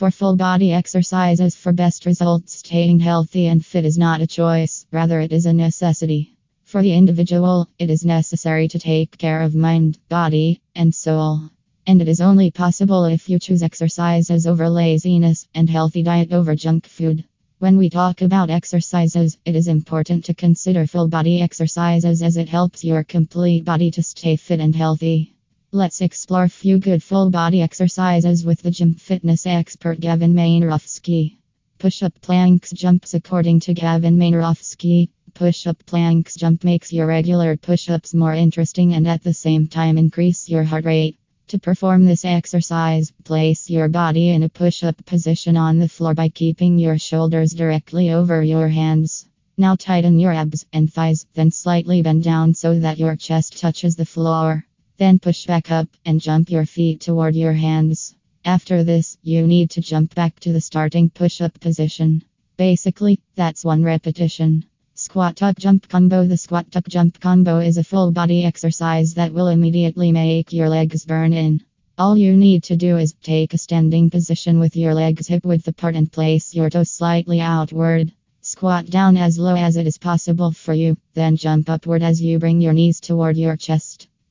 Four 0.00 0.10
full 0.10 0.34
body 0.34 0.72
exercises 0.72 1.54
for 1.54 1.74
best 1.74 2.06
results, 2.06 2.54
staying 2.54 3.00
healthy 3.00 3.48
and 3.48 3.62
fit 3.62 3.84
is 3.84 3.98
not 3.98 4.22
a 4.22 4.26
choice, 4.26 4.86
rather, 4.90 5.20
it 5.20 5.30
is 5.30 5.44
a 5.44 5.52
necessity. 5.52 6.32
For 6.64 6.80
the 6.80 6.94
individual, 6.94 7.68
it 7.78 7.90
is 7.90 8.02
necessary 8.02 8.66
to 8.68 8.78
take 8.78 9.18
care 9.18 9.42
of 9.42 9.54
mind, 9.54 9.98
body, 10.08 10.62
and 10.74 10.94
soul. 10.94 11.50
And 11.86 12.00
it 12.00 12.08
is 12.08 12.22
only 12.22 12.50
possible 12.50 13.04
if 13.04 13.28
you 13.28 13.38
choose 13.38 13.62
exercises 13.62 14.46
over 14.46 14.70
laziness 14.70 15.46
and 15.54 15.68
healthy 15.68 16.02
diet 16.02 16.32
over 16.32 16.56
junk 16.56 16.86
food. 16.86 17.22
When 17.58 17.76
we 17.76 17.90
talk 17.90 18.22
about 18.22 18.48
exercises, 18.48 19.36
it 19.44 19.54
is 19.54 19.68
important 19.68 20.24
to 20.24 20.32
consider 20.32 20.86
full 20.86 21.08
body 21.08 21.42
exercises 21.42 22.22
as 22.22 22.38
it 22.38 22.48
helps 22.48 22.82
your 22.82 23.04
complete 23.04 23.66
body 23.66 23.90
to 23.90 24.02
stay 24.02 24.36
fit 24.36 24.60
and 24.60 24.74
healthy. 24.74 25.34
Let's 25.72 26.00
explore 26.00 26.48
few 26.48 26.80
good 26.80 27.00
full 27.00 27.30
body 27.30 27.62
exercises 27.62 28.44
with 28.44 28.60
the 28.60 28.72
gym 28.72 28.94
fitness 28.94 29.46
expert 29.46 30.00
Gavin 30.00 30.34
Mainerovski. 30.34 31.36
Push 31.78 32.02
up 32.02 32.20
planks 32.20 32.72
jumps 32.72 33.14
according 33.14 33.60
to 33.60 33.74
Gavin 33.74 34.16
Mainerovski. 34.16 35.10
Push 35.32 35.68
up 35.68 35.78
planks 35.86 36.34
jump 36.34 36.64
makes 36.64 36.92
your 36.92 37.06
regular 37.06 37.56
push 37.56 37.88
ups 37.88 38.12
more 38.12 38.34
interesting 38.34 38.94
and 38.94 39.06
at 39.06 39.22
the 39.22 39.32
same 39.32 39.68
time 39.68 39.96
increase 39.96 40.48
your 40.48 40.64
heart 40.64 40.84
rate. 40.84 41.18
To 41.46 41.60
perform 41.60 42.04
this 42.04 42.24
exercise, 42.24 43.12
place 43.22 43.70
your 43.70 43.86
body 43.86 44.30
in 44.30 44.42
a 44.42 44.48
push 44.48 44.82
up 44.82 45.06
position 45.06 45.56
on 45.56 45.78
the 45.78 45.88
floor 45.88 46.14
by 46.14 46.30
keeping 46.30 46.80
your 46.80 46.98
shoulders 46.98 47.52
directly 47.52 48.10
over 48.10 48.42
your 48.42 48.66
hands. 48.66 49.24
Now 49.56 49.76
tighten 49.76 50.18
your 50.18 50.32
abs 50.32 50.66
and 50.72 50.92
thighs, 50.92 51.28
then 51.34 51.52
slightly 51.52 52.02
bend 52.02 52.24
down 52.24 52.54
so 52.54 52.80
that 52.80 52.98
your 52.98 53.14
chest 53.14 53.60
touches 53.60 53.94
the 53.94 54.04
floor. 54.04 54.66
Then 55.00 55.18
push 55.18 55.46
back 55.46 55.70
up 55.70 55.88
and 56.04 56.20
jump 56.20 56.50
your 56.50 56.66
feet 56.66 57.00
toward 57.00 57.34
your 57.34 57.54
hands. 57.54 58.14
After 58.44 58.84
this, 58.84 59.16
you 59.22 59.46
need 59.46 59.70
to 59.70 59.80
jump 59.80 60.14
back 60.14 60.38
to 60.40 60.52
the 60.52 60.60
starting 60.60 61.08
push 61.08 61.40
up 61.40 61.58
position. 61.58 62.22
Basically, 62.58 63.18
that's 63.34 63.64
one 63.64 63.82
repetition. 63.82 64.66
Squat 64.94 65.36
tuck 65.36 65.56
jump 65.58 65.88
combo 65.88 66.26
The 66.26 66.36
squat 66.36 66.70
tuck 66.70 66.86
jump 66.86 67.18
combo 67.18 67.60
is 67.60 67.78
a 67.78 67.82
full 67.82 68.12
body 68.12 68.44
exercise 68.44 69.14
that 69.14 69.32
will 69.32 69.48
immediately 69.48 70.12
make 70.12 70.52
your 70.52 70.68
legs 70.68 71.06
burn 71.06 71.32
in. 71.32 71.62
All 71.96 72.14
you 72.18 72.36
need 72.36 72.64
to 72.64 72.76
do 72.76 72.98
is 72.98 73.14
take 73.22 73.54
a 73.54 73.58
standing 73.58 74.10
position 74.10 74.60
with 74.60 74.76
your 74.76 74.92
legs 74.92 75.28
hip 75.28 75.46
width 75.46 75.66
apart 75.66 75.96
and 75.96 76.12
place 76.12 76.54
your 76.54 76.68
toes 76.68 76.90
slightly 76.90 77.40
outward. 77.40 78.12
Squat 78.42 78.84
down 78.84 79.16
as 79.16 79.38
low 79.38 79.56
as 79.56 79.78
it 79.78 79.86
is 79.86 79.96
possible 79.96 80.50
for 80.52 80.74
you, 80.74 80.98
then 81.14 81.36
jump 81.36 81.70
upward 81.70 82.02
as 82.02 82.20
you 82.20 82.38
bring 82.38 82.60
your 82.60 82.74
knees 82.74 83.00
toward 83.00 83.38
your 83.38 83.56
chest. 83.56 83.89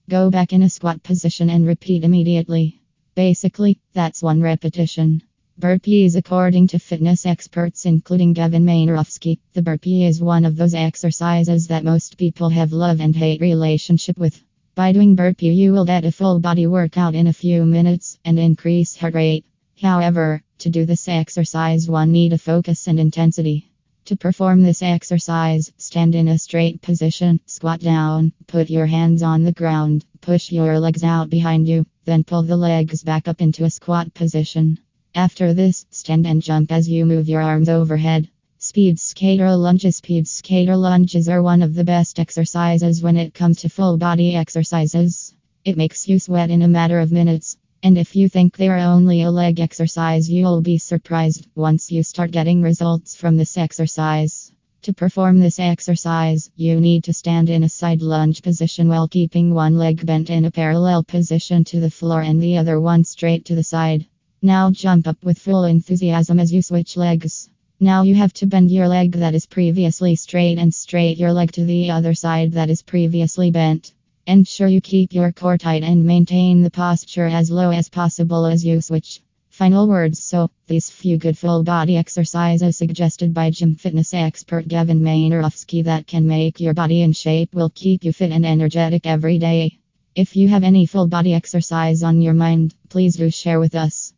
Go 0.09 0.31
back 0.31 0.53
in 0.53 0.63
a 0.63 0.69
squat 0.71 1.03
position 1.03 1.51
and 1.51 1.67
repeat 1.67 2.03
immediately. 2.03 2.81
Basically, 3.13 3.79
that's 3.93 4.23
one 4.23 4.41
repetition. 4.41 5.21
Burpees 5.61 6.15
According 6.15 6.69
to 6.69 6.79
fitness 6.79 7.27
experts, 7.27 7.85
including 7.85 8.33
Gavin 8.33 8.65
Mainerovski, 8.65 9.37
the 9.53 9.61
burpee 9.61 10.05
is 10.05 10.19
one 10.19 10.45
of 10.45 10.55
those 10.55 10.73
exercises 10.73 11.67
that 11.67 11.83
most 11.83 12.17
people 12.17 12.49
have 12.49 12.73
love 12.73 13.01
and 13.01 13.15
hate 13.15 13.39
relationship 13.39 14.17
with. 14.17 14.43
By 14.73 14.93
doing 14.93 15.13
burpee, 15.13 15.53
you 15.53 15.73
will 15.73 15.85
get 15.85 16.05
a 16.05 16.11
full 16.11 16.39
body 16.39 16.65
workout 16.65 17.13
in 17.13 17.27
a 17.27 17.33
few 17.33 17.63
minutes 17.63 18.17
and 18.25 18.39
increase 18.39 18.97
heart 18.97 19.13
rate. 19.13 19.45
However, 19.79 20.41
to 20.57 20.71
do 20.71 20.87
this 20.87 21.07
exercise, 21.07 21.87
one 21.87 22.11
need 22.11 22.33
a 22.33 22.39
focus 22.39 22.87
and 22.87 22.99
intensity. 22.99 23.68
To 24.09 24.15
perform 24.15 24.63
this 24.63 24.81
exercise, 24.81 25.71
stand 25.77 26.15
in 26.15 26.29
a 26.29 26.39
straight 26.39 26.81
position, 26.81 27.39
squat 27.45 27.79
down, 27.79 28.33
put 28.47 28.67
your 28.67 28.87
hands 28.87 29.21
on 29.21 29.43
the 29.43 29.51
ground, 29.51 30.03
push 30.19 30.51
your 30.51 30.79
legs 30.79 31.03
out 31.03 31.29
behind 31.29 31.67
you, 31.67 31.85
then 32.05 32.23
pull 32.23 32.41
the 32.41 32.57
legs 32.57 33.03
back 33.03 33.27
up 33.27 33.39
into 33.39 33.65
a 33.65 33.69
squat 33.69 34.11
position. 34.15 34.79
After 35.13 35.53
this, 35.53 35.85
stand 35.91 36.25
and 36.25 36.41
jump 36.41 36.71
as 36.71 36.89
you 36.89 37.05
move 37.05 37.29
your 37.29 37.43
arms 37.43 37.69
overhead. 37.69 38.27
Speed 38.57 38.99
skater 38.99 39.55
lunges. 39.55 39.97
Speed 39.97 40.27
skater 40.27 40.75
lunges 40.75 41.29
are 41.29 41.43
one 41.43 41.61
of 41.61 41.75
the 41.75 41.83
best 41.83 42.19
exercises 42.19 43.03
when 43.03 43.15
it 43.15 43.35
comes 43.35 43.61
to 43.61 43.69
full 43.69 43.99
body 43.99 44.35
exercises. 44.35 45.35
It 45.63 45.77
makes 45.77 46.07
you 46.07 46.17
sweat 46.17 46.49
in 46.49 46.63
a 46.63 46.67
matter 46.67 46.99
of 46.99 47.11
minutes. 47.11 47.57
And 47.81 47.97
if 47.97 48.13
you 48.13 48.27
think 48.27 48.57
they 48.57 48.67
are 48.67 48.77
only 48.77 49.21
a 49.21 49.31
leg 49.31 49.61
exercise, 49.61 50.29
you'll 50.29 50.61
be 50.61 50.77
surprised 50.77 51.47
once 51.55 51.89
you 51.89 52.03
start 52.03 52.31
getting 52.31 52.61
results 52.61 53.15
from 53.15 53.37
this 53.37 53.57
exercise. 53.57 54.51
To 54.81 54.93
perform 54.93 55.39
this 55.39 55.59
exercise, 55.59 56.51
you 56.57 56.81
need 56.81 57.05
to 57.05 57.13
stand 57.13 57.49
in 57.49 57.63
a 57.63 57.69
side 57.69 58.01
lunge 58.01 58.41
position 58.41 58.89
while 58.89 59.07
keeping 59.07 59.53
one 59.53 59.77
leg 59.77 60.05
bent 60.05 60.29
in 60.29 60.43
a 60.43 60.51
parallel 60.51 61.03
position 61.03 61.63
to 61.65 61.79
the 61.79 61.89
floor 61.89 62.21
and 62.21 62.41
the 62.41 62.57
other 62.57 62.81
one 62.81 63.05
straight 63.05 63.45
to 63.45 63.55
the 63.55 63.63
side. 63.63 64.05
Now 64.41 64.71
jump 64.71 65.07
up 65.07 65.23
with 65.23 65.39
full 65.39 65.63
enthusiasm 65.63 66.37
as 66.37 66.51
you 66.51 66.61
switch 66.61 66.97
legs. 66.97 67.49
Now 67.79 68.03
you 68.03 68.15
have 68.15 68.33
to 68.33 68.45
bend 68.45 68.71
your 68.71 68.89
leg 68.89 69.13
that 69.13 69.35
is 69.35 69.45
previously 69.45 70.17
straight 70.17 70.57
and 70.57 70.73
straight 70.73 71.17
your 71.17 71.31
leg 71.31 71.53
to 71.53 71.63
the 71.63 71.91
other 71.91 72.13
side 72.13 72.51
that 72.53 72.69
is 72.69 72.81
previously 72.81 73.51
bent. 73.51 73.93
Ensure 74.29 74.67
you 74.67 74.79
keep 74.79 75.11
your 75.11 75.31
core 75.31 75.57
tight 75.57 75.81
and 75.81 76.05
maintain 76.05 76.61
the 76.61 76.69
posture 76.69 77.25
as 77.25 77.49
low 77.49 77.71
as 77.71 77.89
possible 77.89 78.45
as 78.45 78.63
you 78.63 78.79
switch. 78.79 79.21
Final 79.49 79.87
words 79.87 80.23
So, 80.23 80.51
these 80.67 80.87
few 80.87 81.17
good 81.17 81.35
full 81.35 81.63
body 81.63 81.97
exercises 81.97 82.77
suggested 82.77 83.33
by 83.33 83.49
gym 83.49 83.73
fitness 83.73 84.13
expert 84.13 84.67
Gavin 84.67 84.99
Mainerovski 84.99 85.83
that 85.85 86.05
can 86.05 86.27
make 86.27 86.59
your 86.59 86.75
body 86.75 87.01
in 87.01 87.11
shape 87.11 87.55
will 87.55 87.71
keep 87.71 88.03
you 88.03 88.13
fit 88.13 88.31
and 88.31 88.45
energetic 88.45 89.07
every 89.07 89.39
day. 89.39 89.79
If 90.13 90.35
you 90.35 90.47
have 90.49 90.63
any 90.63 90.85
full 90.85 91.07
body 91.07 91.33
exercise 91.33 92.03
on 92.03 92.21
your 92.21 92.35
mind, 92.35 92.75
please 92.87 93.15
do 93.15 93.31
share 93.31 93.59
with 93.59 93.73
us. 93.73 94.07